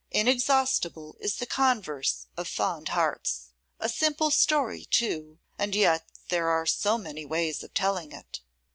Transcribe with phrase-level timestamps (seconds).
[0.09, 3.49] Inexhaustible is the converse of fond hearts!
[3.79, 8.39] A simple story, too, and yet there are so many ways of telling it!